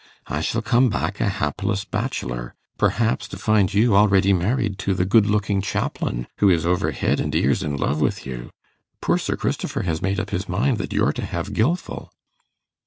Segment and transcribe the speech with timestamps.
[0.25, 5.05] I shall come back a hapless bachelor perhaps to find you already married to the
[5.05, 8.49] good looking chaplain, who is over head and ears in love with you.
[8.99, 12.09] Poor Sir Christopher has made up his mind that you're to have Gilfil.